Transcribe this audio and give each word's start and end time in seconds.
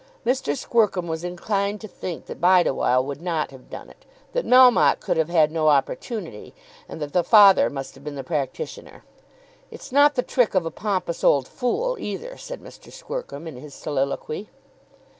Mr. 0.25 0.57
Squercum 0.57 1.05
was 1.05 1.23
inclined 1.23 1.79
to 1.79 1.87
think 1.87 2.25
that 2.25 2.41
Bideawhile 2.41 3.05
would 3.05 3.21
not 3.21 3.51
have 3.51 3.69
done 3.69 3.87
it, 3.87 4.03
that 4.31 4.47
Melmotte 4.47 4.99
could 4.99 5.15
have 5.15 5.29
had 5.29 5.51
no 5.51 5.67
opportunity, 5.67 6.55
and 6.89 6.99
that 6.99 7.13
the 7.13 7.23
father 7.23 7.69
must 7.69 7.93
have 7.93 8.03
been 8.03 8.15
the 8.15 8.23
practitioner. 8.23 9.03
"It's 9.69 9.91
not 9.91 10.15
the 10.15 10.23
trick 10.23 10.55
of 10.55 10.65
a 10.65 10.71
pompous 10.71 11.23
old 11.23 11.47
fool 11.47 11.97
either," 11.99 12.35
said 12.35 12.61
Mr. 12.61 12.91
Squercum, 12.91 13.45
in 13.47 13.57
his 13.57 13.75
soliloquy. 13.75 14.49